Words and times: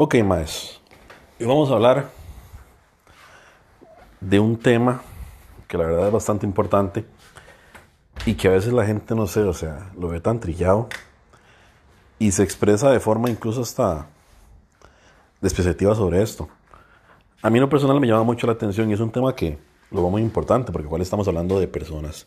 Ok, 0.00 0.14
más. 0.24 0.80
Y 1.38 1.44
vamos 1.44 1.70
a 1.70 1.74
hablar 1.74 2.10
de 4.20 4.38
un 4.38 4.56
tema 4.56 5.02
que 5.66 5.76
la 5.76 5.86
verdad 5.86 6.06
es 6.06 6.12
bastante 6.12 6.46
importante 6.46 7.04
y 8.26 8.34
que 8.34 8.48
a 8.48 8.52
veces 8.52 8.72
la 8.72 8.86
gente 8.86 9.14
no 9.14 9.26
sé, 9.26 9.40
o 9.40 9.52
sea, 9.52 9.90
lo 9.98 10.08
ve 10.08 10.20
tan 10.20 10.38
trillado 10.40 10.88
y 12.18 12.32
se 12.32 12.42
expresa 12.42 12.90
de 12.90 13.00
forma 13.00 13.30
incluso 13.30 13.62
hasta 13.62 14.06
despreciativa 15.40 15.94
sobre 15.94 16.22
esto. 16.22 16.48
A 17.42 17.50
mí 17.50 17.58
lo 17.58 17.68
personal 17.68 18.00
me 18.00 18.06
llama 18.06 18.24
mucho 18.24 18.46
la 18.46 18.52
atención 18.52 18.90
y 18.90 18.94
es 18.94 19.00
un 19.00 19.12
tema 19.12 19.34
que 19.34 19.58
lo 19.90 20.02
veo 20.02 20.10
muy 20.10 20.22
importante 20.22 20.72
porque 20.72 20.86
igual 20.86 21.02
estamos 21.02 21.26
hablando 21.28 21.58
de 21.58 21.68
personas. 21.68 22.26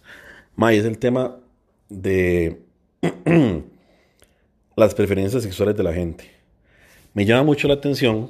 May, 0.55 0.77
es 0.77 0.85
el 0.85 0.97
tema 0.97 1.35
de 1.89 2.65
las 4.75 4.93
preferencias 4.93 5.41
sexuales 5.41 5.75
de 5.75 5.83
la 5.83 5.93
gente. 5.93 6.29
Me 7.13 7.25
llama 7.25 7.43
mucho 7.43 7.67
la 7.67 7.73
atención 7.73 8.29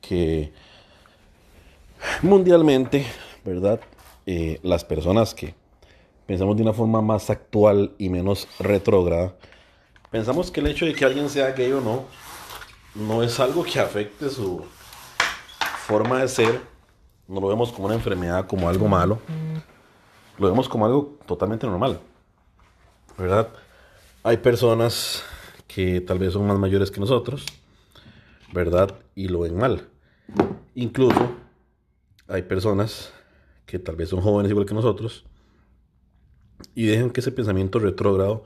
que 0.00 0.52
mundialmente, 2.22 3.06
¿verdad? 3.44 3.80
Eh, 4.26 4.60
las 4.62 4.84
personas 4.84 5.34
que 5.34 5.54
pensamos 6.26 6.56
de 6.56 6.62
una 6.62 6.74
forma 6.74 7.00
más 7.00 7.30
actual 7.30 7.92
y 7.98 8.10
menos 8.10 8.46
retrógrada, 8.58 9.34
pensamos 10.10 10.50
que 10.50 10.60
el 10.60 10.66
hecho 10.66 10.84
de 10.84 10.92
que 10.92 11.04
alguien 11.04 11.30
sea 11.30 11.52
gay 11.52 11.72
o 11.72 11.80
no, 11.80 12.04
no 12.94 13.22
es 13.22 13.40
algo 13.40 13.64
que 13.64 13.80
afecte 13.80 14.28
su 14.28 14.64
forma 15.86 16.20
de 16.20 16.28
ser, 16.28 16.60
no 17.26 17.40
lo 17.40 17.48
vemos 17.48 17.72
como 17.72 17.86
una 17.86 17.94
enfermedad, 17.94 18.46
como 18.46 18.68
algo 18.68 18.86
malo, 18.86 19.18
lo 20.36 20.48
vemos 20.48 20.68
como 20.68 20.84
algo 20.84 21.18
totalmente 21.26 21.66
normal, 21.66 21.98
¿verdad? 23.16 23.48
Hay 24.24 24.38
personas 24.38 25.22
que 25.66 26.00
tal 26.00 26.18
vez 26.18 26.32
son 26.32 26.46
más 26.46 26.58
mayores 26.58 26.90
que 26.90 27.00
nosotros, 27.00 27.46
¿verdad? 28.52 28.98
Y 29.14 29.28
lo 29.28 29.40
ven 29.40 29.56
mal. 29.56 29.88
Incluso 30.74 31.36
hay 32.26 32.42
personas 32.42 33.12
que 33.64 33.78
tal 33.78 33.96
vez 33.96 34.08
son 34.08 34.20
jóvenes 34.20 34.50
igual 34.50 34.66
que 34.66 34.74
nosotros 34.74 35.24
y 36.74 36.86
dejan 36.86 37.10
que 37.10 37.20
ese 37.20 37.32
pensamiento 37.32 37.78
retrógrado 37.78 38.44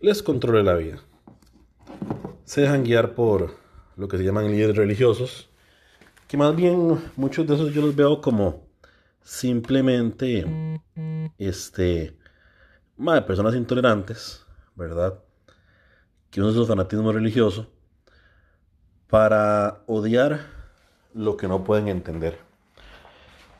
les 0.00 0.22
controle 0.22 0.62
la 0.62 0.74
vida. 0.74 0.98
Se 2.44 2.60
dejan 2.62 2.84
guiar 2.84 3.14
por 3.14 3.56
lo 3.96 4.06
que 4.06 4.18
se 4.18 4.24
llaman 4.24 4.50
líderes 4.50 4.76
religiosos, 4.76 5.48
que 6.26 6.36
más 6.36 6.54
bien 6.54 6.98
muchos 7.16 7.46
de 7.46 7.54
esos 7.54 7.72
yo 7.72 7.82
los 7.82 7.96
veo 7.96 8.20
como 8.20 8.66
simplemente 9.22 10.44
este 11.38 12.16
personas 13.26 13.54
intolerantes, 13.54 14.44
¿verdad? 14.78 15.18
Que 16.30 16.40
usan 16.40 16.54
su 16.54 16.66
fanatismo 16.66 17.12
religioso 17.12 17.66
para 19.10 19.82
odiar 19.86 20.46
lo 21.12 21.36
que 21.36 21.48
no 21.48 21.64
pueden 21.64 21.88
entender. 21.88 22.38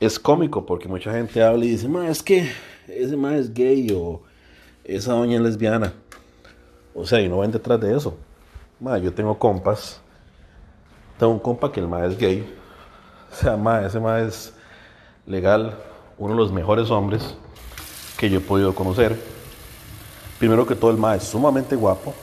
Es 0.00 0.18
cómico 0.18 0.64
porque 0.64 0.88
mucha 0.88 1.12
gente 1.12 1.42
habla 1.42 1.64
y 1.64 1.70
dice, 1.70 1.88
es 2.08 2.22
que 2.22 2.48
ese 2.86 3.16
ma 3.16 3.36
es 3.36 3.52
gay 3.52 3.90
o 3.92 4.22
esa 4.84 5.12
doña 5.12 5.36
es 5.36 5.42
lesbiana. 5.42 5.92
O 6.94 7.04
sea, 7.04 7.20
y 7.20 7.28
no 7.28 7.40
ven 7.40 7.50
detrás 7.50 7.80
de 7.80 7.96
eso. 7.96 8.16
Ma, 8.78 8.96
yo 8.98 9.12
tengo 9.12 9.38
compas. 9.38 10.00
Tengo 11.18 11.32
un 11.32 11.40
compa 11.40 11.72
que 11.72 11.80
el 11.80 11.88
ma 11.88 12.06
es 12.06 12.16
gay. 12.16 12.54
O 13.30 13.34
sea, 13.34 13.56
ma, 13.56 13.84
ese 13.84 13.98
ma 13.98 14.20
es 14.20 14.54
legal, 15.26 15.74
uno 16.16 16.34
de 16.34 16.40
los 16.40 16.52
mejores 16.52 16.90
hombres 16.90 17.36
que 18.16 18.30
yo 18.30 18.38
he 18.38 18.40
podido 18.40 18.74
conocer. 18.74 19.37
Primero 20.38 20.66
que 20.66 20.76
todo, 20.76 20.92
el 20.92 20.96
ma 20.96 21.16
es 21.16 21.24
sumamente 21.24 21.74
guapo. 21.74 22.14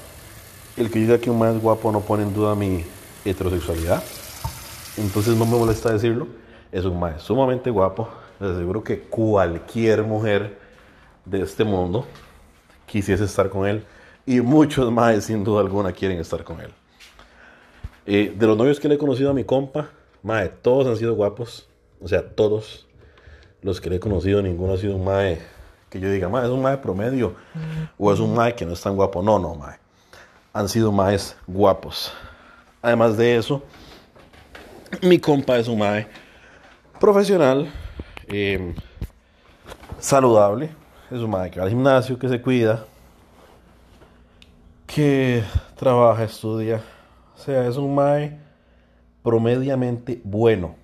El 0.77 0.89
que 0.89 0.99
diga 0.99 1.17
que 1.17 1.30
un 1.30 1.38
ma 1.38 1.52
es 1.52 1.61
guapo 1.61 1.91
no 1.91 1.99
pone 1.99 2.23
en 2.23 2.33
duda 2.33 2.55
mi 2.55 2.85
heterosexualidad. 3.25 4.02
Entonces 4.97 5.35
no 5.35 5.45
me 5.45 5.58
molesta 5.58 5.92
decirlo. 5.92 6.27
Es 6.71 6.86
un 6.86 6.98
maestro 6.98 7.26
sumamente 7.26 7.70
guapo. 7.70 8.08
Les 8.39 8.52
aseguro 8.52 8.83
que 8.83 8.99
cualquier 9.02 10.03
mujer 10.03 10.58
de 11.26 11.42
este 11.42 11.65
mundo 11.65 12.05
quisiese 12.86 13.26
estar 13.26 13.49
con 13.49 13.67
él. 13.67 13.83
Y 14.26 14.39
muchos 14.39 14.89
más, 14.92 15.26
sin 15.26 15.43
duda 15.43 15.59
alguna, 15.61 15.92
quieren 15.92 16.17
estar 16.20 16.43
con 16.43 16.61
él. 16.61 16.71
Eh, 18.05 18.33
de 18.37 18.47
los 18.47 18.58
novios 18.58 18.80
que 18.80 18.87
le 18.87 18.95
he 18.95 18.97
conocido 18.97 19.32
a 19.32 19.33
mi 19.33 19.43
compa, 19.43 19.89
mae, 20.23 20.49
todos 20.49 20.87
han 20.87 20.95
sido 20.95 21.15
guapos. 21.15 21.67
O 22.02 22.08
sea, 22.08 22.30
todos 22.30 22.87
los 23.61 23.82
que 23.82 23.89
le 23.89 23.97
he 23.97 23.99
conocido, 23.99 24.42
ninguno 24.42 24.73
ha 24.73 24.77
sido 24.77 24.95
un 24.95 25.03
mae 25.03 25.39
que 25.95 26.02
yo 26.02 26.11
diga, 26.11 26.28
es 26.44 26.50
un 26.50 26.61
mae 26.61 26.78
promedio. 26.78 27.36
O 27.98 28.11
es 28.11 28.20
un 28.20 28.36
mae 28.36 28.54
que 28.54 28.66
no 28.66 28.73
es 28.73 28.82
tan 28.82 28.98
guapo. 28.98 29.22
No, 29.23 29.39
no, 29.39 29.56
mae. 29.56 29.78
Han 30.52 30.67
sido 30.67 30.92
maes 30.92 31.38
guapos. 31.48 32.11
Además 32.82 33.16
de 33.16 33.38
eso, 33.38 33.64
mi 35.02 35.20
compa 35.20 35.58
es 35.58 35.70
un 35.70 35.80
mae 35.80 36.08
profesional, 37.00 37.72
em, 38.28 38.76
saludable. 40.00 40.70
Es 41.10 41.20
un 41.20 41.30
mae 41.30 41.50
que 41.50 41.60
va 41.60 41.66
al 41.66 41.70
gimnasio, 41.70 42.20
que 42.20 42.27
se 42.27 42.42
cuida, 42.42 42.86
que 44.86 45.45
trabaja, 45.77 46.26
estudia. 46.26 46.82
O 47.36 47.38
sea, 47.38 47.66
es 47.67 47.77
un 47.77 47.95
mae 47.95 48.38
promediamente 49.23 50.20
bueno. 50.26 50.76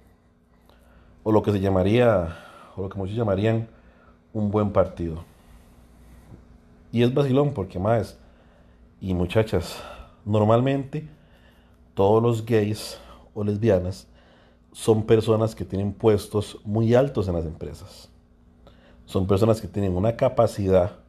O 1.24 1.34
lo 1.34 1.44
que 1.44 1.52
se 1.52 1.60
llamaría, 1.60 2.38
o 2.78 2.84
lo 2.84 2.90
que 2.90 2.98
muchos 2.98 3.16
llamarían 3.16 3.68
un 4.34 4.52
buen 4.52 4.72
partido. 4.72 5.24
Y 6.92 7.03
es 7.03 7.14
vacilón 7.14 7.53
porque 7.53 7.80
más 7.80 8.18
y 9.00 9.14
muchachas, 9.14 9.81
normalmente 10.25 11.08
todos 11.94 12.22
los 12.22 12.46
gays 12.46 13.00
o 13.34 13.44
lesbianas 13.44 14.08
son 14.72 15.03
personas 15.03 15.56
que 15.56 15.66
tienen 15.66 15.92
puestos 15.92 16.59
muy 16.64 16.94
altos 16.94 17.28
en 17.28 17.36
las 17.36 17.46
empresas. 17.46 18.09
Son 19.06 19.28
personas 19.28 19.59
que 19.59 19.68
tienen 19.68 19.96
una 19.96 20.16
capacidad 20.16 21.00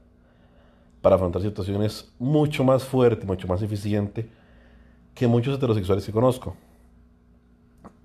para 1.01 1.17
afrontar 1.17 1.43
situaciones 1.43 2.13
mucho 2.19 2.65
más 2.65 2.85
fuerte, 2.85 3.27
mucho 3.27 3.47
más 3.47 3.61
eficiente 3.63 4.29
que 5.15 5.27
muchos 5.27 5.57
heterosexuales 5.57 6.07
que 6.07 6.13
conozco. 6.13 6.57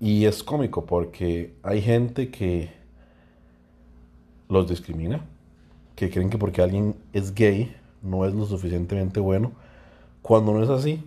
Y 0.00 0.26
es 0.26 0.42
cómico 0.42 0.84
porque 0.84 1.54
hay 1.62 1.80
gente 1.80 2.30
que 2.30 2.70
los 4.48 4.68
discrimina, 4.68 5.24
que 5.94 6.10
creen 6.10 6.30
que 6.30 6.38
porque 6.38 6.62
alguien 6.62 6.96
es 7.12 7.34
gay 7.34 7.74
no 8.02 8.24
es 8.24 8.34
lo 8.34 8.46
suficientemente 8.46 9.20
bueno, 9.20 9.52
cuando 10.22 10.52
no 10.52 10.62
es 10.62 10.70
así. 10.70 11.04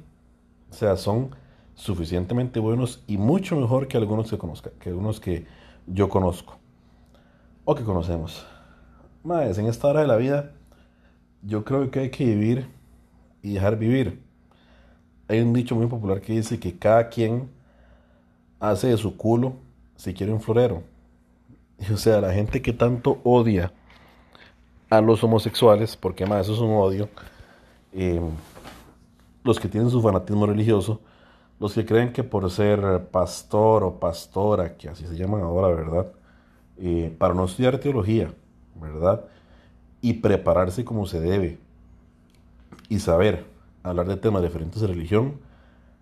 O 0.69 0.74
sea, 0.74 0.96
son 0.97 1.35
suficientemente 1.75 2.59
buenos 2.59 3.03
y 3.07 3.18
mucho 3.18 3.56
mejor 3.56 3.88
que 3.88 3.97
algunos 3.97 4.29
que 4.29 4.38
conozca, 4.38 4.72
que 4.79 4.90
algunos 4.90 5.19
que 5.19 5.46
yo 5.88 6.09
conozco 6.09 6.57
o 7.66 7.75
que 7.75 7.84
conocemos. 7.84 8.46
Más, 9.24 9.58
en 9.58 9.68
esta 9.68 9.88
hora 9.88 10.02
de 10.02 10.08
la 10.08 10.16
vida, 10.16 10.52
yo 11.41 11.63
creo 11.63 11.91
que 11.91 12.00
hay 12.00 12.09
que 12.09 12.25
vivir 12.25 12.68
y 13.41 13.53
dejar 13.53 13.78
vivir. 13.78 14.22
Hay 15.28 15.40
un 15.41 15.53
dicho 15.53 15.75
muy 15.75 15.88
popular 15.88 16.22
que 16.22 16.34
dice 16.34 16.59
que 16.59 16.78
cada 16.78 17.09
quien 17.09 17.50
hace 18.59 18.88
de 18.88 18.97
su 18.97 19.16
culo 19.18 19.56
si 19.96 20.13
quiere 20.13 20.34
un 20.34 20.41
florero. 20.41 20.84
o 21.93 21.97
sea, 21.97 22.21
la 22.21 22.33
gente 22.33 22.61
que 22.61 22.73
tanto 22.73 23.19
odia 23.23 23.71
a 24.89 25.01
los 25.01 25.23
homosexuales, 25.23 25.95
porque 25.95 26.25
más 26.25 26.41
eso 26.41 26.53
es 26.53 26.59
un 26.59 26.71
odio, 26.71 27.09
eh, 27.93 28.21
los 29.43 29.59
que 29.59 29.67
tienen 29.67 29.89
su 29.89 30.01
fanatismo 30.01 30.45
religioso, 30.45 30.99
los 31.59 31.73
que 31.73 31.85
creen 31.85 32.11
que 32.11 32.23
por 32.23 32.49
ser 32.51 33.07
pastor 33.11 33.83
o 33.83 33.99
pastora, 33.99 34.77
que 34.77 34.89
así 34.89 35.05
se 35.05 35.15
llaman 35.15 35.41
ahora, 35.41 35.69
¿verdad? 35.69 36.07
Eh, 36.77 37.15
para 37.17 37.33
no 37.33 37.45
estudiar 37.45 37.77
teología, 37.77 38.33
¿verdad? 38.75 39.25
Y 40.01 40.13
prepararse 40.13 40.83
como 40.83 41.05
se 41.05 41.19
debe 41.19 41.59
y 42.89 42.99
saber 42.99 43.45
hablar 43.84 44.07
de 44.07 44.17
temas 44.17 44.41
diferentes 44.41 44.81
de 44.81 44.87
religión, 44.87 45.35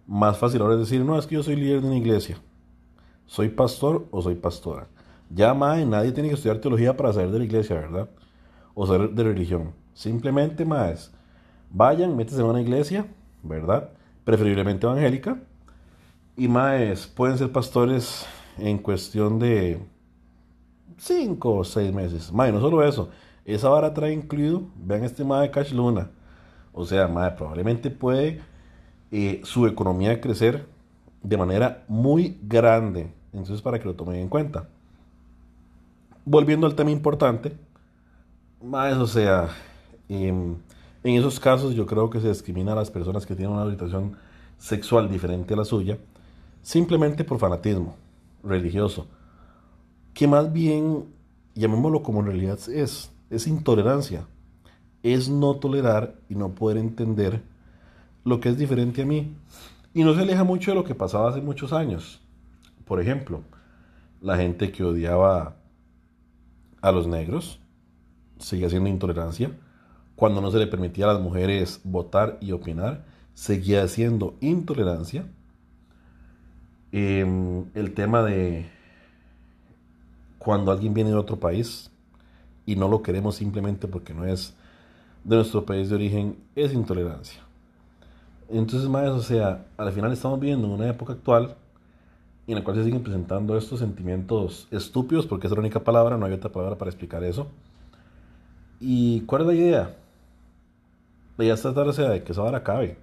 más 0.08 0.38
fácil 0.38 0.62
ahora 0.62 0.74
es 0.74 0.80
decir, 0.80 1.02
no, 1.02 1.20
es 1.20 1.28
que 1.28 1.36
yo 1.36 1.44
soy 1.44 1.56
líder 1.56 1.82
de 1.82 1.88
una 1.88 1.98
iglesia, 1.98 2.38
soy 3.28 3.50
pastor 3.50 4.08
o 4.12 4.22
soy 4.22 4.36
pastora. 4.36 4.88
Ya 5.30 5.54
más 5.54 5.86
nadie 5.86 6.12
tiene 6.12 6.30
que 6.30 6.36
estudiar 6.36 6.60
teología 6.60 6.98
para 6.98 7.14
saber 7.14 7.32
de 7.32 7.40
la 7.40 7.46
iglesia, 7.46 7.76
¿verdad? 7.76 8.10
O 8.74 8.88
saber 8.88 9.12
de 9.12 9.24
religión. 9.24 9.74
Simplemente 9.94 10.66
más, 10.66 11.14
vayan, 11.70 12.16
métese 12.16 12.42
en 12.42 12.48
una 12.48 12.62
iglesia, 12.62 13.06
¿verdad? 13.44 13.90
Preferiblemente 14.24 14.86
evangélica, 14.86 15.40
y 16.36 16.48
más 16.48 17.08
pueden 17.08 17.38
ser 17.38 17.52
pastores 17.52 18.26
en 18.58 18.78
cuestión 18.78 19.40
de 19.40 19.80
5 20.98 21.54
o 21.54 21.64
6 21.64 21.94
meses. 21.94 22.32
Mae, 22.32 22.52
no 22.52 22.60
solo 22.62 22.84
eso, 22.84 23.10
esa 23.46 23.70
vara 23.70 23.94
trae 23.94 24.14
incluido, 24.14 24.64
vean 24.76 25.04
este 25.04 25.24
mae 25.24 25.44
de 25.48 25.52
Cash 25.52 25.74
Luna. 25.74 26.12
O 26.72 26.86
sea, 26.86 27.08
mae, 27.08 27.32
probablemente 27.32 27.90
puede 27.90 28.40
eh, 29.12 29.42
su 29.44 29.68
economía 29.68 30.22
crecer 30.22 30.66
de 31.24 31.38
manera 31.38 31.84
muy 31.88 32.40
grande. 32.42 33.12
Entonces, 33.34 33.62
para 33.62 33.80
que 33.80 33.86
lo 33.86 33.96
tomen 33.96 34.16
en 34.16 34.30
cuenta. 34.30 34.70
Volviendo 36.26 36.68
al 36.68 36.76
tema 36.76 36.92
importante, 36.92 37.58
más, 38.62 38.98
o 38.98 39.08
sea, 39.08 39.50
En 40.10 40.58
esos 41.04 41.40
casos 41.40 41.76
yo 41.76 41.86
creo 41.86 42.10
que 42.10 42.20
se 42.20 42.28
discrimina 42.28 42.74
a 42.74 42.76
las 42.76 42.92
personas 42.92 43.26
que 43.26 43.36
tienen 43.36 43.54
una 43.54 43.64
orientación 43.64 44.18
sexual 44.58 45.10
diferente 45.10 45.54
a 45.54 45.58
la 45.58 45.66
suya, 45.66 45.98
simplemente 46.62 47.24
por 47.24 47.40
fanatismo 47.40 47.96
religioso, 48.44 49.08
que 50.14 50.28
más 50.28 50.52
bien, 50.52 51.06
llamémoslo 51.56 52.04
como 52.04 52.20
en 52.20 52.26
realidad 52.28 52.60
es, 52.70 53.12
es 53.30 53.48
intolerancia, 53.48 54.28
es 55.02 55.30
no 55.30 55.56
tolerar 55.56 56.16
y 56.28 56.36
no 56.36 56.50
poder 56.50 56.78
entender 56.78 57.42
lo 58.26 58.42
que 58.42 58.50
es 58.50 58.58
diferente 58.58 59.04
a 59.04 59.06
mí. 59.06 59.34
Y 59.94 60.04
no 60.04 60.14
se 60.14 60.22
aleja 60.22 60.44
mucho 60.44 60.72
de 60.72 60.76
lo 60.76 60.84
que 60.84 60.96
pasaba 60.96 61.30
hace 61.30 61.42
muchos 61.42 61.72
años. 61.72 62.22
Por 62.86 63.00
ejemplo, 63.02 63.42
la 64.22 64.36
gente 64.36 64.72
que 64.72 64.84
odiaba 64.84 65.56
a 66.82 66.92
los 66.92 67.08
negros 67.08 67.60
seguía 68.40 68.70
siendo 68.70 68.90
intolerancia. 68.90 69.52
Cuando 70.16 70.42
no 70.42 70.52
se 70.52 70.58
le 70.58 70.68
permitía 70.68 71.06
a 71.06 71.14
las 71.14 71.22
mujeres 71.22 71.82
votar 71.84 72.38
y 72.42 72.52
opinar, 72.52 73.06
seguía 73.34 73.88
siendo 73.88 74.36
intolerancia. 74.42 75.26
Em, 76.92 77.66
el 77.76 77.94
tema 77.94 78.24
de 78.24 78.70
cuando 80.40 80.72
alguien 80.72 80.94
viene 80.94 81.12
de 81.12 81.16
otro 81.16 81.40
país 81.40 81.92
y 82.66 82.76
no 82.76 82.88
lo 82.88 83.04
queremos 83.04 83.36
simplemente 83.36 83.88
porque 83.88 84.14
no 84.14 84.26
es 84.26 84.56
de 85.24 85.36
nuestro 85.36 85.66
país 85.66 85.90
de 85.90 85.96
origen, 85.96 86.38
es 86.56 86.74
intolerancia. 86.74 87.42
Entonces, 88.50 88.90
más, 88.90 89.10
o 89.10 89.22
sea, 89.22 89.66
al 89.78 89.92
final 89.92 90.12
estamos 90.12 90.40
viviendo 90.40 90.68
en 90.68 90.74
una 90.74 90.90
época 90.90 91.14
actual 91.14 91.56
en 92.52 92.56
la 92.60 92.64
cual 92.64 92.78
se 92.78 92.84
siguen 92.84 93.04
presentando 93.04 93.58
estos 93.58 93.80
sentimientos 93.80 94.68
estúpidos, 94.72 95.28
porque 95.28 95.48
es 95.48 95.54
la 95.54 95.60
única 95.60 95.84
palabra, 95.84 96.18
no 96.18 96.26
hay 96.26 96.34
otra 96.34 96.52
palabra 96.52 96.78
para 96.78 96.90
explicar 96.90 97.24
eso. 97.24 97.48
¿Y 98.80 99.22
cuál 99.22 99.42
es 99.42 99.48
la 99.48 99.54
idea? 99.54 99.96
La 101.38 101.46
idea 101.46 101.54
es 101.54 101.62
tratarse 101.62 102.02
de 102.04 102.24
que 102.24 102.32
esa 102.32 102.42
vara 102.42 102.60
acabe. 102.60 102.98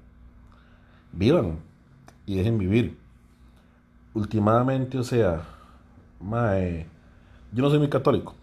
Vivan 1.12 1.58
y 2.26 2.36
dejen 2.36 2.58
vivir. 2.58 2.98
Últimamente, 4.14 4.98
o 4.98 5.02
sea, 5.04 5.42
mae, 6.20 6.86
yo 7.52 7.62
no 7.62 7.70
soy 7.70 7.78
muy 7.78 7.88
católico, 7.88 8.34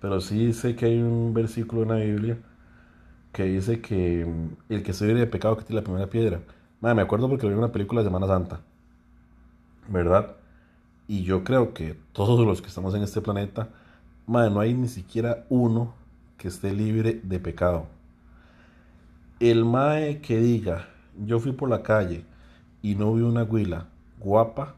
pero 0.00 0.20
sí 0.20 0.52
sé 0.52 0.76
que 0.76 0.86
hay 0.86 1.00
un 1.00 1.32
versículo 1.32 1.82
en 1.82 1.88
la 1.88 1.96
Biblia 1.96 2.38
que 3.32 3.44
dice 3.44 3.80
que 3.80 4.24
mm, 4.24 4.72
el 4.72 4.82
que 4.82 4.92
se 4.92 5.06
libre 5.06 5.20
de 5.20 5.26
pecado 5.26 5.56
que 5.56 5.64
tiene 5.64 5.80
la 5.80 5.84
primera 5.84 6.08
piedra. 6.08 6.40
me 6.80 7.02
acuerdo 7.02 7.28
porque 7.28 7.46
vi 7.48 7.54
una 7.54 7.72
película 7.72 8.02
de 8.02 8.08
Semana 8.08 8.26
Santa, 8.26 8.60
¿verdad? 9.88 10.36
Y 11.08 11.22
yo 11.22 11.44
creo 11.44 11.72
que 11.72 11.96
todos 12.12 12.46
los 12.46 12.60
que 12.60 12.68
estamos 12.68 12.94
en 12.94 13.02
este 13.02 13.20
planeta, 13.20 13.68
madre, 14.26 14.50
no 14.50 14.60
hay 14.60 14.74
ni 14.74 14.88
siquiera 14.88 15.44
uno 15.48 15.94
que 16.38 16.48
esté 16.48 16.72
libre 16.72 17.20
de 17.22 17.38
pecado. 17.38 17.86
El 19.38 19.64
mae 19.64 20.20
que 20.20 20.38
diga, 20.38 20.88
yo 21.24 21.38
fui 21.38 21.52
por 21.52 21.68
la 21.68 21.82
calle 21.82 22.24
y 22.82 22.94
no 22.94 23.14
vi 23.14 23.22
una 23.22 23.44
huila 23.44 23.86
guapa 24.18 24.74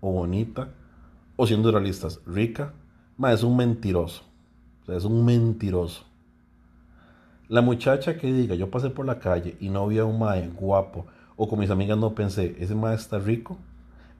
o 0.00 0.12
bonita, 0.12 0.68
o 1.36 1.46
siendo 1.46 1.70
realistas, 1.70 2.20
rica, 2.26 2.72
mae, 3.16 3.34
es 3.34 3.42
un 3.42 3.56
mentiroso. 3.56 4.22
O 4.82 4.86
sea, 4.86 4.96
es 4.96 5.04
un 5.04 5.24
mentiroso. 5.24 6.04
La 7.48 7.60
muchacha 7.62 8.16
que 8.16 8.32
diga, 8.32 8.54
yo 8.54 8.70
pasé 8.70 8.90
por 8.90 9.06
la 9.06 9.18
calle 9.18 9.56
y 9.60 9.68
no 9.68 9.86
vi 9.88 9.98
a 9.98 10.04
un 10.04 10.18
mae 10.18 10.48
guapo, 10.48 11.06
o 11.36 11.48
con 11.48 11.58
mis 11.58 11.70
amigas 11.70 11.98
no 11.98 12.14
pensé, 12.14 12.56
ese 12.58 12.74
mae 12.74 12.94
está 12.94 13.18
rico, 13.18 13.56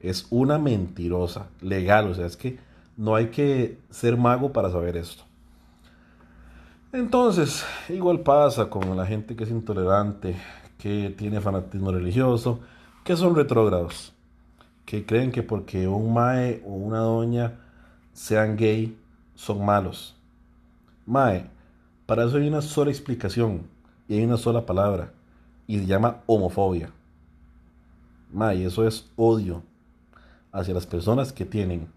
es 0.00 0.26
una 0.30 0.58
mentirosa, 0.58 1.48
legal, 1.60 2.08
o 2.08 2.14
sea, 2.14 2.26
es 2.26 2.36
que 2.36 2.58
no 2.96 3.14
hay 3.14 3.28
que 3.28 3.78
ser 3.90 4.16
mago 4.16 4.52
para 4.52 4.70
saber 4.70 4.96
esto. 4.96 5.24
Entonces, 6.92 7.64
igual 7.88 8.20
pasa 8.20 8.70
con 8.70 8.96
la 8.96 9.06
gente 9.06 9.36
que 9.36 9.44
es 9.44 9.50
intolerante, 9.50 10.36
que 10.78 11.14
tiene 11.16 11.40
fanatismo 11.40 11.92
religioso, 11.92 12.60
que 13.04 13.16
son 13.16 13.34
retrógrados, 13.34 14.12
que 14.84 15.04
creen 15.04 15.32
que 15.32 15.42
porque 15.42 15.86
un 15.86 16.14
mae 16.14 16.62
o 16.64 16.70
una 16.70 17.00
doña 17.00 17.58
sean 18.12 18.56
gay, 18.56 18.96
son 19.34 19.64
malos. 19.64 20.16
Mae, 21.04 21.46
para 22.06 22.24
eso 22.24 22.38
hay 22.38 22.48
una 22.48 22.62
sola 22.62 22.90
explicación 22.90 23.62
y 24.08 24.14
hay 24.14 24.24
una 24.24 24.36
sola 24.36 24.64
palabra 24.64 25.12
y 25.66 25.78
se 25.78 25.86
llama 25.86 26.22
homofobia. 26.26 26.90
Mae, 28.32 28.64
eso 28.64 28.86
es 28.86 29.10
odio 29.16 29.62
hacia 30.52 30.74
las 30.74 30.86
personas 30.86 31.32
que 31.32 31.44
tienen 31.44 31.88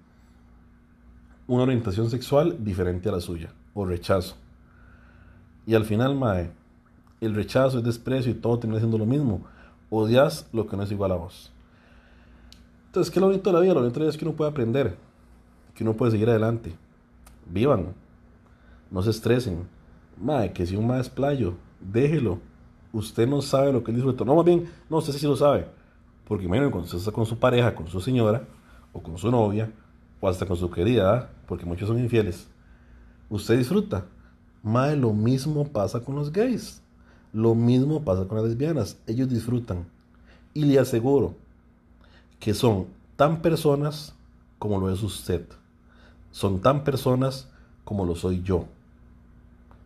una 1.48 1.64
orientación 1.64 2.10
sexual 2.10 2.64
diferente 2.64 3.10
a 3.10 3.14
la 3.14 3.22
suya 3.22 3.52
o 3.74 3.86
rechazo. 3.86 4.36
Y 5.66 5.76
al 5.76 5.86
final, 5.86 6.16
Mae, 6.16 6.52
el 7.20 7.36
rechazo 7.36 7.80
es 7.80 7.84
desprecio 7.84 8.32
y 8.32 8.36
todo 8.36 8.60
termina 8.60 8.80
siendo 8.80 8.98
lo 8.98 9.06
mismo. 9.06 9.42
Odias 9.90 10.48
lo 10.54 10.68
que 10.68 10.78
no 10.78 10.84
es 10.84 10.92
igual 10.92 11.12
a 11.12 11.16
vos. 11.16 11.52
Entonces, 12.88 13.12
¿qué 13.12 13.20
es 13.20 13.22
lo 13.22 13.28
bonito 13.28 13.50
de 13.50 13.54
la 13.54 13.62
vida? 13.62 13.74
Lo 13.74 13.82
bonito 13.82 13.96
de 13.96 14.00
la 14.00 14.04
vida 14.06 14.12
es 14.12 14.18
que 14.18 14.26
uno 14.26 14.36
puede 14.36 14.52
aprender, 14.52 14.96
que 15.76 15.84
uno 15.84 15.94
puede 15.94 16.12
seguir 16.12 16.30
adelante. 16.30 16.74
Vivan, 17.46 17.94
no 18.90 19.02
se 19.02 19.10
estresen 19.10 19.68
Mae, 20.22 20.54
que 20.54 20.66
si 20.66 20.76
un 20.76 20.88
mae 20.88 21.02
es 21.02 21.10
playo, 21.10 21.56
déjelo. 21.80 22.40
Usted 22.94 23.28
no 23.28 23.42
sabe 23.42 23.72
lo 23.72 23.84
que 23.84 23.92
él 23.92 23.98
disfruta. 23.98 24.24
No, 24.24 24.36
más 24.36 24.46
bien, 24.46 24.70
no, 24.90 24.98
usted 24.98 25.14
sí 25.14 25.26
lo 25.26 25.36
sabe. 25.36 25.66
Porque 26.28 26.46
imagínense 26.46 26.72
cuando 26.72 26.86
usted 26.86 27.00
está 27.00 27.12
con 27.12 27.26
su 27.26 27.38
pareja, 27.38 27.76
con 27.76 27.88
su 27.88 28.00
señora, 28.00 28.48
o 28.94 29.02
con 29.02 29.18
su 29.18 29.32
novia, 29.32 29.72
o 30.20 30.28
hasta 30.28 30.46
con 30.46 30.58
su 30.58 30.70
querida, 30.70 31.30
porque 31.48 31.66
muchos 31.66 31.88
son 31.88 32.00
infieles. 32.00 32.48
Usted 33.30 33.58
disfruta. 33.58 34.06
Mae, 34.64 34.96
lo 34.96 35.14
mismo 35.14 35.68
pasa 35.68 36.02
con 36.02 36.16
los 36.16 36.32
gays. 36.32 36.82
Lo 37.34 37.56
mismo 37.56 38.04
pasa 38.04 38.28
con 38.28 38.38
las 38.38 38.48
lesbianas. 38.48 38.98
Ellos 39.08 39.30
disfrutan. 39.30 39.88
Y 40.54 40.66
le 40.66 40.80
aseguro 40.80 41.36
que 42.40 42.54
son 42.54 42.88
tan 43.16 43.42
personas 43.42 44.14
como 44.60 44.80
lo 44.80 44.92
es 44.92 45.02
usted. 45.02 45.46
Son 46.32 46.62
tan 46.62 46.84
personas 46.84 47.48
como 47.84 48.06
lo 48.06 48.16
soy 48.16 48.42
yo. 48.44 48.66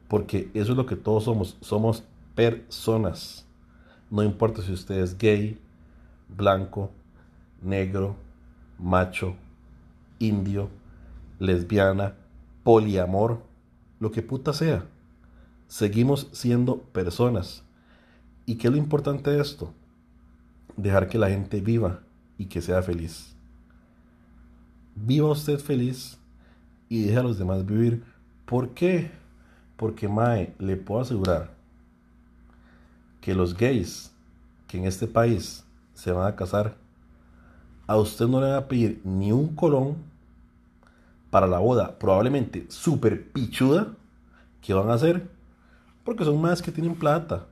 Porque 0.08 0.50
eso 0.54 0.72
es 0.72 0.78
lo 0.78 0.86
que 0.86 0.96
todos 0.96 1.24
somos. 1.24 1.58
Somos 1.62 2.04
personas. 2.34 3.46
No 4.10 4.24
importa 4.24 4.62
si 4.62 4.72
usted 4.72 5.00
es 5.00 5.18
gay, 5.18 5.60
blanco, 6.30 6.92
negro, 7.62 8.16
macho, 8.77 9.36
indio, 10.19 10.69
lesbiana, 11.39 12.16
poliamor, 12.63 13.42
lo 14.00 14.12
que 14.12 14.22
puta 14.22 14.54
sea. 14.54 14.86
Seguimos 15.68 16.30
siendo 16.31 16.80
personas. 16.80 17.63
¿Y 18.45 18.56
qué 18.56 18.68
es 18.68 18.74
lo 18.74 18.77
importante 18.77 19.31
de 19.31 19.42
esto? 19.42 19.73
Dejar 20.78 21.07
que 21.07 21.18
la 21.18 21.30
gente 21.30 21.61
viva 21.61 22.02
y 22.38 22.45
que 22.45 22.61
sea 22.61 22.81
feliz. 22.81 23.35
Viva 24.95 25.30
usted 25.30 25.59
feliz 25.59 26.18
y 26.88 27.04
deje 27.04 27.18
a 27.18 27.23
los 27.23 27.38
demás 27.38 27.66
vivir. 27.66 28.04
¿Por 28.45 28.69
qué? 28.69 29.11
Porque 29.76 30.07
Mae, 30.07 30.54
le 30.59 30.78
puedo 30.78 31.02
asegurar 31.02 31.54
que 33.19 33.33
los 33.33 33.57
gays 33.57 34.11
que 34.68 34.78
en 34.78 34.85
este 34.85 35.07
país 35.07 35.65
se 35.95 36.11
van 36.11 36.28
a 36.28 36.35
casar, 36.35 36.75
a 37.87 37.97
usted 37.97 38.28
no 38.28 38.40
le 38.40 38.52
va 38.52 38.57
a 38.57 38.68
pedir 38.68 39.02
ni 39.04 39.31
un 39.31 39.56
colón 39.56 39.95
para 41.31 41.47
la 41.47 41.59
boda, 41.59 41.97
probablemente 41.97 42.66
súper 42.69 43.31
pichuda, 43.31 43.87
que 44.61 44.73
van 44.73 44.90
a 44.90 44.94
hacer, 44.94 45.28
porque 46.04 46.25
son 46.25 46.40
más 46.42 46.61
que 46.61 46.71
tienen 46.71 46.95
plata, 46.95 47.45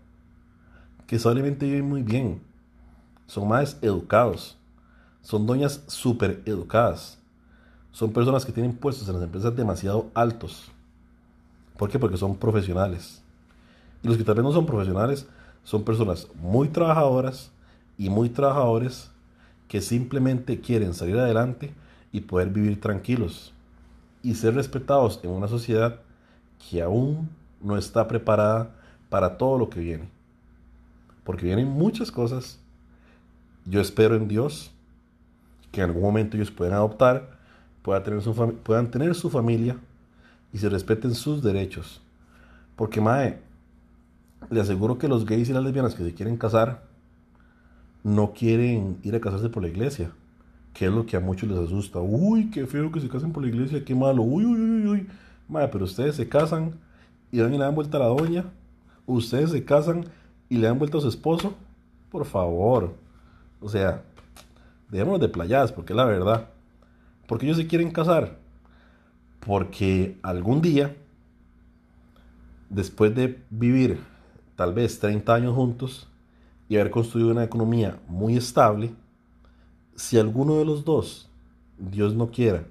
que 1.07 1.19
solamente 1.19 1.65
viven 1.65 1.87
muy 1.87 2.03
bien, 2.03 2.41
son 3.27 3.47
más 3.47 3.77
educados, 3.81 4.57
son 5.21 5.45
doñas 5.45 5.83
súper 5.87 6.41
educadas, 6.45 7.17
son 7.91 8.11
personas 8.11 8.45
que 8.45 8.51
tienen 8.51 8.75
puestos 8.75 9.07
en 9.07 9.15
las 9.15 9.23
empresas 9.23 9.55
demasiado 9.55 10.09
altos. 10.13 10.71
¿Por 11.77 11.89
qué? 11.89 11.99
Porque 11.99 12.17
son 12.17 12.35
profesionales. 12.35 13.21
Y 14.01 14.07
los 14.07 14.17
que 14.17 14.23
tal 14.23 14.41
no 14.41 14.51
son 14.51 14.65
profesionales 14.65 15.27
son 15.63 15.83
personas 15.83 16.27
muy 16.35 16.67
trabajadoras 16.67 17.52
y 17.97 18.09
muy 18.09 18.29
trabajadores 18.29 19.11
que 19.67 19.81
simplemente 19.81 20.59
quieren 20.61 20.93
salir 20.93 21.17
adelante 21.17 21.73
y 22.11 22.21
poder 22.21 22.49
vivir 22.49 22.79
tranquilos 22.79 23.53
y 24.21 24.35
ser 24.35 24.55
respetados 24.55 25.19
en 25.23 25.31
una 25.31 25.47
sociedad 25.47 25.99
que 26.69 26.81
aún 26.81 27.29
no 27.61 27.77
está 27.77 28.07
preparada 28.07 28.71
para 29.09 29.37
todo 29.37 29.57
lo 29.57 29.69
que 29.69 29.79
viene. 29.79 30.09
Porque 31.23 31.45
vienen 31.45 31.67
muchas 31.67 32.11
cosas. 32.11 32.59
Yo 33.65 33.81
espero 33.81 34.15
en 34.15 34.27
Dios 34.27 34.71
que 35.71 35.81
en 35.81 35.87
algún 35.87 36.03
momento 36.03 36.37
ellos 36.37 36.51
puedan 36.51 36.75
adoptar, 36.75 37.37
puedan 37.81 38.03
tener 38.03 38.21
su, 38.21 38.33
puedan 38.63 38.91
tener 38.91 39.15
su 39.15 39.29
familia 39.29 39.77
y 40.51 40.57
se 40.57 40.69
respeten 40.69 41.15
sus 41.15 41.41
derechos. 41.41 42.01
Porque, 42.75 43.01
Mae, 43.01 43.39
le 44.49 44.61
aseguro 44.61 44.97
que 44.97 45.07
los 45.07 45.25
gays 45.25 45.49
y 45.49 45.53
las 45.53 45.63
lesbianas 45.63 45.95
que 45.95 46.03
se 46.03 46.13
quieren 46.13 46.37
casar 46.37 46.92
no 48.03 48.33
quieren 48.33 48.97
ir 49.03 49.15
a 49.15 49.21
casarse 49.21 49.49
por 49.49 49.63
la 49.63 49.69
iglesia, 49.69 50.11
que 50.73 50.85
es 50.85 50.91
lo 50.91 51.05
que 51.05 51.15
a 51.15 51.19
muchos 51.19 51.49
les 51.49 51.57
asusta. 51.57 51.99
Uy, 51.99 52.49
qué 52.49 52.65
feo 52.67 52.91
que 52.91 52.99
se 52.99 53.09
casen 53.09 53.31
por 53.31 53.43
la 53.43 53.49
iglesia, 53.49 53.83
qué 53.83 53.95
malo. 53.95 54.23
Uy, 54.23 54.45
uy, 54.45 54.59
uy, 54.59 54.87
uy. 54.87 55.07
Mae, 55.47 55.67
pero 55.67 55.85
ustedes 55.85 56.15
se 56.15 56.27
casan 56.27 56.73
y 57.31 57.39
dan 57.39 57.53
y 57.53 57.57
le 57.57 57.63
dan 57.63 57.75
vuelta 57.75 57.97
a 57.97 58.01
la 58.01 58.07
doña 58.07 58.45
ustedes 59.05 59.51
se 59.51 59.63
casan 59.63 60.05
y 60.49 60.57
le 60.57 60.67
dan 60.67 60.79
vuelta 60.79 60.97
a 60.97 61.01
su 61.01 61.07
esposo, 61.07 61.55
por 62.11 62.25
favor. 62.25 62.93
O 63.61 63.69
sea, 63.69 64.03
dejémonos 64.89 65.21
de 65.21 65.29
playas, 65.29 65.71
porque 65.71 65.93
es 65.93 65.97
la 65.97 66.05
verdad. 66.05 66.49
Porque 67.27 67.45
ellos 67.45 67.57
se 67.57 67.67
quieren 67.67 67.91
casar. 67.91 68.37
Porque 69.39 70.17
algún 70.21 70.61
día, 70.61 70.95
después 72.69 73.13
de 73.15 73.41
vivir 73.49 73.99
tal 74.55 74.73
vez 74.73 74.99
30 74.99 75.33
años 75.33 75.55
juntos 75.55 76.07
y 76.73 76.75
haber 76.75 76.89
construido 76.89 77.29
una 77.29 77.43
economía 77.43 77.99
muy 78.07 78.35
estable, 78.35 78.95
si 79.95 80.17
alguno 80.17 80.55
de 80.55 80.65
los 80.65 80.83
dos, 80.83 81.29
Dios 81.77 82.15
no 82.15 82.31
quiera, 82.31 82.65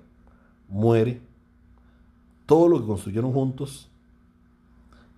muere, 0.69 1.21
todo 2.45 2.67
lo 2.67 2.81
que 2.81 2.87
construyeron 2.87 3.33
juntos, 3.33 3.89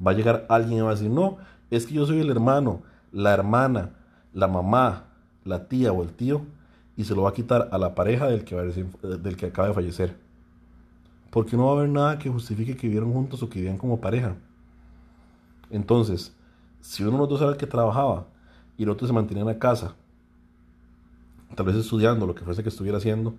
va 0.07 0.11
a 0.11 0.15
llegar 0.15 0.45
alguien 0.51 0.81
y 0.81 0.83
va 0.83 0.91
a 0.91 0.95
decir, 0.97 1.09
no, 1.09 1.39
es 1.71 1.87
que 1.87 1.95
yo 1.95 2.05
soy 2.05 2.21
el 2.21 2.29
hermano, 2.29 2.83
la 3.11 3.33
hermana, 3.33 3.95
la 4.35 4.49
mamá, 4.49 5.05
la 5.47 5.67
tía 5.67 5.91
o 5.91 6.03
el 6.03 6.13
tío, 6.13 6.43
y 6.95 7.05
se 7.05 7.15
lo 7.15 7.23
va 7.23 7.31
a 7.31 7.35
quitar 7.35 7.71
a 7.73 7.79
la 7.79 7.95
pareja 7.95 8.27
del 8.27 8.45
que, 8.45 8.55
del 8.55 9.37
que 9.39 9.47
acaba 9.47 9.69
de 9.69 9.75
fallecer. 9.75 10.15
Porque 11.31 11.57
no 11.57 11.65
va 11.65 11.73
a 11.73 11.77
haber 11.77 11.89
nada 11.89 12.19
que 12.19 12.29
justifique 12.29 12.77
que 12.77 12.87
vivieron 12.87 13.15
juntos 13.15 13.43
o 13.43 13.49
que 13.49 13.61
vivían 13.61 13.79
como 13.79 13.99
pareja. 13.99 14.37
Entonces, 15.71 16.37
si 16.83 17.03
uno 17.03 17.13
de 17.13 17.19
los 17.21 17.29
dos 17.31 17.41
era 17.41 17.53
el 17.53 17.57
que 17.57 17.67
trabajaba 17.67 18.27
y 18.77 18.83
el 18.83 18.91
otro 18.91 19.07
se 19.07 19.13
mantenía 19.13 19.43
en 19.43 19.49
la 19.49 19.59
casa, 19.59 19.95
tal 21.55 21.67
vez 21.67 21.77
estudiando 21.77 22.27
lo 22.27 22.35
que 22.35 22.45
fuese 22.45 22.63
que 22.63 22.69
estuviera 22.69 22.99
haciendo, 22.99 23.35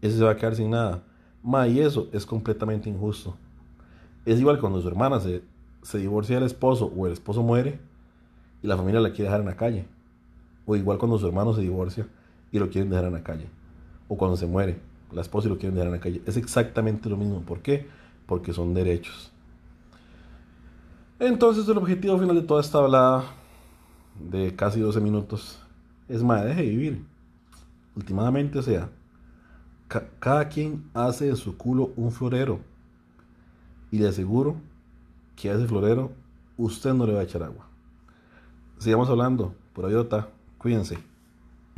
ese 0.00 0.18
se 0.18 0.24
va 0.24 0.32
a 0.32 0.36
quedar 0.36 0.54
sin 0.54 0.70
nada. 0.70 1.02
Ma, 1.42 1.66
y 1.66 1.80
eso 1.80 2.08
es 2.12 2.26
completamente 2.26 2.88
injusto. 2.88 3.36
Es 4.24 4.38
igual 4.38 4.60
cuando 4.60 4.80
su 4.80 4.88
hermana 4.88 5.20
se, 5.20 5.42
se 5.82 5.98
divorcia 5.98 6.36
del 6.36 6.44
esposo 6.44 6.92
o 6.96 7.06
el 7.06 7.12
esposo 7.12 7.42
muere 7.42 7.80
y 8.62 8.66
la 8.66 8.76
familia 8.76 9.00
la 9.00 9.10
quiere 9.10 9.24
dejar 9.24 9.40
en 9.40 9.46
la 9.46 9.56
calle. 9.56 9.86
O 10.66 10.76
igual 10.76 10.98
cuando 10.98 11.18
su 11.18 11.26
hermano 11.26 11.54
se 11.54 11.62
divorcia 11.62 12.06
y 12.52 12.58
lo 12.58 12.70
quieren 12.70 12.90
dejar 12.90 13.06
en 13.06 13.14
la 13.14 13.22
calle. 13.22 13.46
O 14.08 14.16
cuando 14.16 14.36
se 14.36 14.46
muere 14.46 14.78
la 15.12 15.20
esposa 15.20 15.48
lo 15.48 15.58
quieren 15.58 15.74
dejar 15.74 15.88
en 15.88 15.92
la 15.92 16.00
calle. 16.00 16.22
Es 16.26 16.36
exactamente 16.36 17.08
lo 17.08 17.16
mismo. 17.16 17.40
¿Por 17.42 17.60
qué? 17.60 17.86
Porque 18.26 18.52
son 18.52 18.74
derechos. 18.74 19.30
Entonces 21.18 21.68
el 21.68 21.78
objetivo 21.78 22.18
final 22.18 22.34
de 22.34 22.42
toda 22.42 22.60
esta 22.60 22.78
hablada 22.78 23.24
de 24.18 24.54
casi 24.54 24.80
12 24.80 25.00
minutos 25.00 25.62
es 26.08 26.22
más, 26.22 26.44
deje 26.44 26.62
vivir. 26.62 27.04
Últimamente, 27.96 28.58
o 28.58 28.62
sea, 28.62 28.90
cada 30.18 30.48
quien 30.48 30.84
hace 30.94 31.26
de 31.26 31.36
su 31.36 31.56
culo 31.56 31.92
un 31.96 32.12
florero. 32.12 32.60
Y 33.90 33.98
le 33.98 34.08
aseguro 34.08 34.56
que 35.36 35.50
a 35.50 35.54
ese 35.54 35.66
florero 35.66 36.12
usted 36.56 36.92
no 36.94 37.06
le 37.06 37.14
va 37.14 37.20
a 37.20 37.24
echar 37.24 37.42
agua. 37.42 37.66
Sigamos 38.78 39.08
hablando. 39.08 39.54
Por 39.72 39.90
está. 39.90 40.28
Cuídense. 40.58 40.98